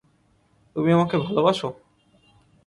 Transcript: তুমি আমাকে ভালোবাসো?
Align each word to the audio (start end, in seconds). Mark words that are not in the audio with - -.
তুমি 0.75 0.89
আমাকে 0.93 1.15
ভালোবাসো? 1.17 1.67